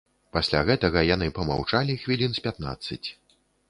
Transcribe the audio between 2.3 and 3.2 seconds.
з пятнаццаць.